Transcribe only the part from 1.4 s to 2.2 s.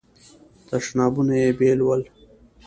یې بیل ول.